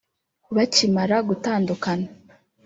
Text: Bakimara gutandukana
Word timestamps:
Bakimara 0.55 1.17
gutandukana 1.27 2.07